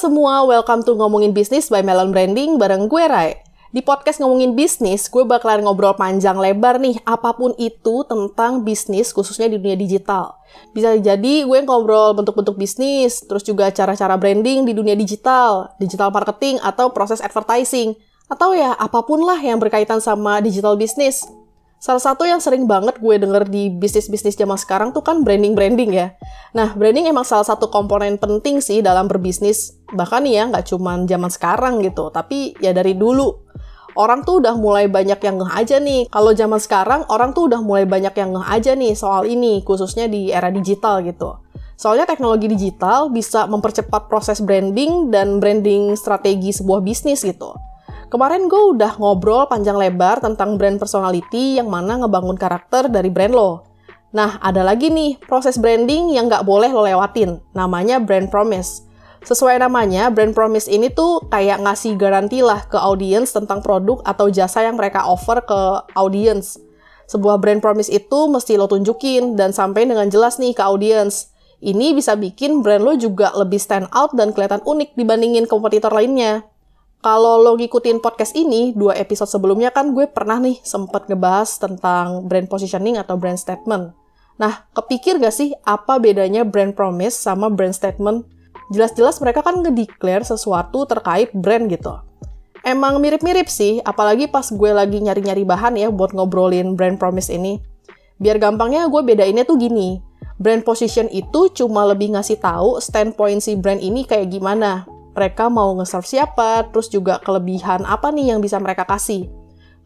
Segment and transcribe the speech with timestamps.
[0.00, 3.36] semua, welcome to Ngomongin Bisnis by Melon Branding bareng gue Rai.
[3.68, 9.12] Di podcast Ngomongin Bisnis, gue bakalan ngobrol panjang lebar nih, apa pun itu tentang bisnis,
[9.12, 10.40] khususnya di dunia digital.
[10.72, 16.56] Bisa jadi gue ngobrol bentuk-bentuk bisnis, terus juga cara-cara branding di dunia digital, digital marketing,
[16.64, 17.92] atau proses advertising.
[18.32, 21.28] Atau ya, apa pun lah yang berkaitan sama digital bisnis.
[21.80, 26.12] Salah satu yang sering banget gue denger di bisnis-bisnis zaman sekarang tuh kan branding-branding ya.
[26.52, 29.80] Nah, branding emang salah satu komponen penting sih dalam berbisnis.
[29.88, 33.32] Bahkan ya, nggak cuma zaman sekarang gitu, tapi ya dari dulu.
[33.96, 36.12] Orang tuh udah mulai banyak yang ngeh aja nih.
[36.12, 40.04] Kalau zaman sekarang, orang tuh udah mulai banyak yang ngeh aja nih soal ini, khususnya
[40.04, 41.40] di era digital gitu.
[41.80, 47.56] Soalnya teknologi digital bisa mempercepat proses branding dan branding strategi sebuah bisnis gitu.
[48.10, 53.30] Kemarin gue udah ngobrol panjang lebar tentang brand personality yang mana ngebangun karakter dari brand
[53.30, 53.62] lo.
[54.10, 58.82] Nah, ada lagi nih proses branding yang nggak boleh lo lewatin, namanya brand promise.
[59.22, 64.26] Sesuai namanya, brand promise ini tuh kayak ngasih garansi lah ke audiens tentang produk atau
[64.26, 65.60] jasa yang mereka offer ke
[65.94, 66.58] audiens.
[67.06, 71.30] Sebuah brand promise itu mesti lo tunjukin dan sampai dengan jelas nih ke audiens.
[71.62, 76.42] Ini bisa bikin brand lo juga lebih stand out dan kelihatan unik dibandingin kompetitor lainnya.
[77.00, 82.28] Kalau lo ngikutin podcast ini, dua episode sebelumnya kan gue pernah nih sempat ngebahas tentang
[82.28, 83.96] brand positioning atau brand statement.
[84.36, 88.28] Nah, kepikir gak sih apa bedanya brand promise sama brand statement?
[88.68, 92.04] Jelas-jelas mereka kan ngedeclare sesuatu terkait brand gitu.
[92.68, 97.64] Emang mirip-mirip sih, apalagi pas gue lagi nyari-nyari bahan ya buat ngobrolin brand promise ini.
[98.20, 100.04] Biar gampangnya gue bedainnya tuh gini.
[100.36, 104.84] Brand position itu cuma lebih ngasih tahu standpoint si brand ini kayak gimana
[105.14, 109.26] mereka mau nge-serve siapa, terus juga kelebihan apa nih yang bisa mereka kasih.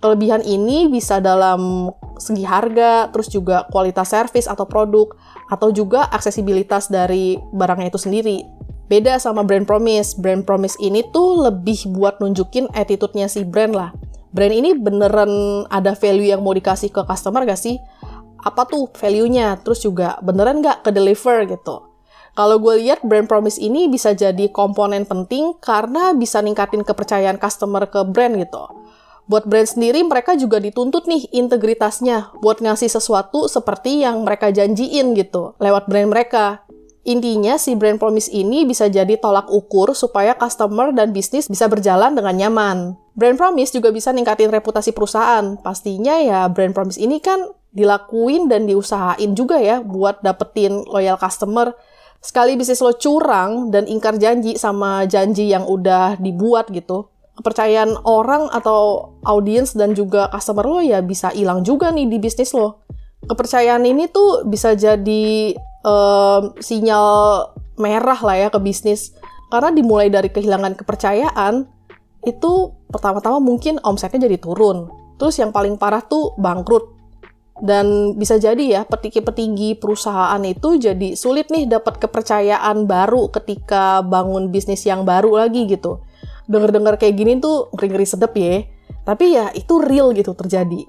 [0.05, 1.89] Kelebihan ini bisa dalam
[2.20, 5.08] segi harga, terus juga kualitas service atau produk,
[5.48, 8.44] atau juga aksesibilitas dari barangnya itu sendiri.
[8.84, 10.12] Beda sama brand promise.
[10.12, 13.91] Brand promise ini tuh lebih buat nunjukin attitude-nya si brand lah.
[14.37, 17.81] Brand ini beneran ada value yang mau dikasih ke customer gak sih?
[18.44, 19.56] Apa tuh value-nya?
[19.65, 21.94] Terus juga beneran gak ke deliver gitu?
[22.34, 27.87] Kalau gue lihat brand promise ini bisa jadi komponen penting karena bisa ningkatin kepercayaan customer
[27.87, 28.67] ke brand gitu.
[29.31, 35.15] Buat brand sendiri mereka juga dituntut nih integritasnya buat ngasih sesuatu seperti yang mereka janjiin
[35.15, 36.67] gitu lewat brand mereka.
[37.05, 42.16] Intinya si brand promise ini bisa jadi tolak ukur supaya customer dan bisnis bisa berjalan
[42.16, 42.99] dengan nyaman.
[43.15, 45.55] Brand promise juga bisa ningkatin reputasi perusahaan.
[45.62, 51.77] Pastinya ya brand promise ini kan dilakuin dan diusahain juga ya buat dapetin loyal customer
[52.24, 58.48] sekali bisnis lo curang dan ingkar janji sama janji yang udah dibuat gitu, kepercayaan orang
[58.48, 62.80] atau audiens dan juga customer lo ya bisa hilang juga nih di bisnis lo.
[63.28, 65.52] Kepercayaan ini tuh bisa jadi
[65.84, 67.08] um, sinyal
[67.76, 69.12] merah lah ya ke bisnis.
[69.52, 71.68] Karena dimulai dari kehilangan kepercayaan,
[72.24, 72.52] itu
[72.88, 74.88] pertama-tama mungkin omsetnya jadi turun.
[75.20, 76.94] Terus yang paling parah tuh bangkrut
[77.64, 84.52] dan bisa jadi ya petinggi-petinggi perusahaan itu jadi sulit nih dapat kepercayaan baru ketika bangun
[84.52, 86.04] bisnis yang baru lagi gitu.
[86.44, 88.69] Dengar-dengar kayak gini tuh ngeri-ngeri sedep ya.
[89.08, 90.84] Tapi ya itu real gitu terjadi.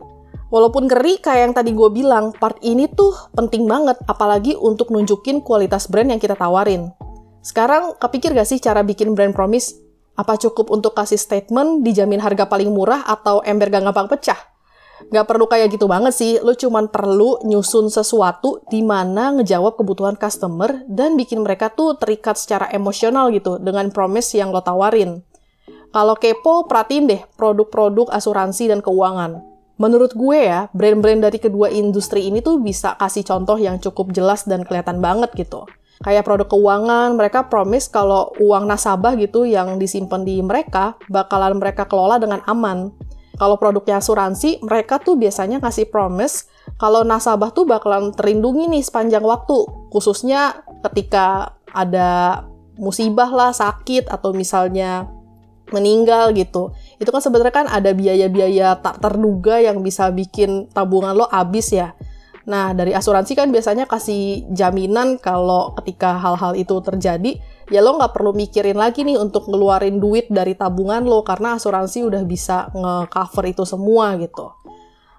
[0.51, 5.39] Walaupun ngeri kayak yang tadi gue bilang, part ini tuh penting banget apalagi untuk nunjukin
[5.39, 6.91] kualitas brand yang kita tawarin.
[7.39, 9.79] Sekarang kepikir gak sih cara bikin brand promise?
[10.15, 14.54] Apa cukup untuk kasih statement dijamin harga paling murah atau ember gak gampang pecah?
[15.11, 20.15] Gak perlu kayak gitu banget sih, lo cuman perlu nyusun sesuatu di mana ngejawab kebutuhan
[20.15, 25.19] customer dan bikin mereka tuh terikat secara emosional gitu dengan promise yang lo tawarin.
[25.91, 29.43] Kalau kepo, perhatiin deh produk-produk asuransi dan keuangan.
[29.75, 34.47] Menurut gue ya, brand-brand dari kedua industri ini tuh bisa kasih contoh yang cukup jelas
[34.47, 35.67] dan kelihatan banget gitu.
[36.03, 41.87] Kayak produk keuangan, mereka promise kalau uang nasabah gitu yang disimpan di mereka bakalan mereka
[41.87, 42.91] kelola dengan aman
[43.35, 49.23] kalau produknya asuransi, mereka tuh biasanya ngasih promise kalau nasabah tuh bakalan terlindungi nih sepanjang
[49.23, 52.43] waktu, khususnya ketika ada
[52.75, 55.07] musibah lah, sakit atau misalnya
[55.71, 56.75] meninggal gitu.
[57.01, 61.95] Itu kan sebenarnya kan ada biaya-biaya tak terduga yang bisa bikin tabungan lo habis ya.
[62.45, 67.41] Nah, dari asuransi kan biasanya kasih jaminan kalau ketika hal-hal itu terjadi,
[67.73, 72.05] ya lo nggak perlu mikirin lagi nih untuk ngeluarin duit dari tabungan lo karena asuransi
[72.05, 74.53] udah bisa nge-cover itu semua gitu.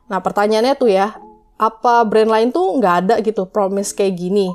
[0.06, 1.18] Nah, pertanyaannya tuh ya,
[1.58, 4.46] apa brand lain tuh nggak ada gitu promise kayak gini?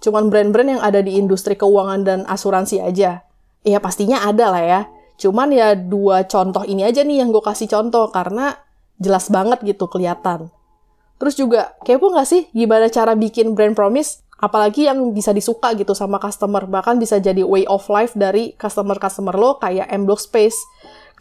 [0.00, 3.22] Cuman brand-brand yang ada di industri keuangan dan asuransi aja.
[3.62, 4.80] Ya pastinya ada lah ya.
[5.20, 8.58] Cuman ya dua contoh ini aja nih yang gue kasih contoh karena
[8.98, 10.50] jelas banget gitu kelihatan.
[11.22, 14.26] Terus juga, kepo nggak sih gimana cara bikin brand promise?
[14.42, 19.38] apalagi yang bisa disuka gitu sama customer bahkan bisa jadi way of life dari customer-customer
[19.38, 20.58] lo kayak M Block Space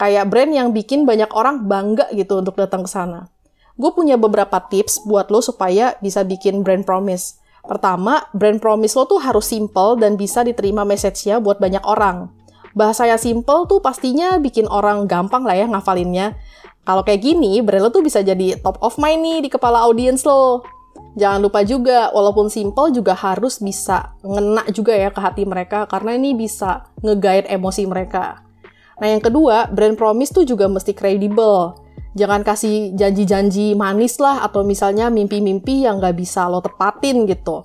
[0.02, 3.30] kayak brand yang bikin banyak orang bangga gitu untuk datang ke sana.
[3.78, 7.38] Gue punya beberapa tips buat lo supaya bisa bikin brand promise.
[7.62, 12.34] Pertama, brand promise lo tuh harus simple dan bisa diterima message-nya buat banyak orang.
[12.74, 16.34] Bahasa yang simple tuh pastinya bikin orang gampang lah ya ngafalinnya.
[16.82, 20.26] Kalau kayak gini, brand lo tuh bisa jadi top of mind nih di kepala audiens
[20.26, 20.66] lo.
[21.14, 26.16] Jangan lupa juga, walaupun simple juga harus bisa ngena juga ya ke hati mereka, karena
[26.16, 28.42] ini bisa nge-guide emosi mereka.
[28.98, 31.76] Nah yang kedua, brand promise tuh juga mesti kredibel.
[32.16, 37.60] Jangan kasih janji-janji manis lah, atau misalnya mimpi-mimpi yang nggak bisa lo tepatin gitu.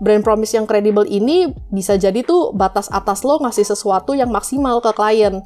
[0.00, 4.80] Brand promise yang kredibel ini bisa jadi tuh batas atas lo ngasih sesuatu yang maksimal
[4.80, 5.44] ke klien.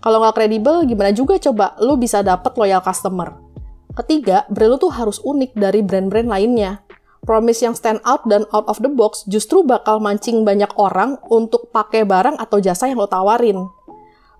[0.00, 3.36] Kalau nggak kredibel, gimana juga coba lo bisa dapet loyal customer.
[3.92, 6.80] Ketiga, brand lo tuh harus unik dari brand-brand lainnya.
[7.20, 11.68] Promise yang stand out dan out of the box justru bakal mancing banyak orang untuk
[11.68, 13.68] pakai barang atau jasa yang lo tawarin.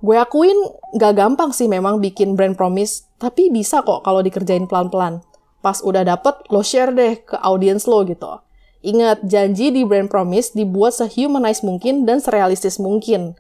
[0.01, 0.57] Gue akuin
[0.97, 5.21] gak gampang sih memang bikin brand promise, tapi bisa kok kalau dikerjain pelan-pelan.
[5.61, 8.41] Pas udah dapet, lo share deh ke audiens lo gitu.
[8.81, 13.37] Ingat, janji di brand promise dibuat sehumanize mungkin dan serealistis mungkin.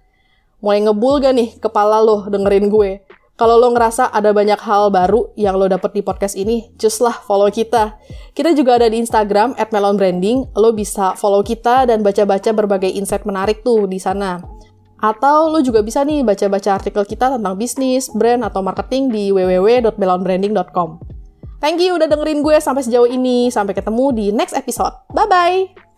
[0.61, 3.01] Mulai ngebul gak nih kepala lo dengerin gue?
[3.41, 7.17] Kalau lo ngerasa ada banyak hal baru yang lo dapet di podcast ini, just lah
[7.25, 7.97] follow kita.
[8.37, 10.53] Kita juga ada di Instagram at Melon Branding.
[10.53, 14.45] Lo bisa follow kita dan baca-baca berbagai insight menarik tuh di sana.
[15.01, 21.01] Atau lo juga bisa nih baca-baca artikel kita tentang bisnis, brand, atau marketing di www.melonbranding.com.
[21.65, 23.49] Thank you udah dengerin gue sampai sejauh ini.
[23.49, 24.93] Sampai ketemu di next episode.
[25.17, 25.90] Bye-bye!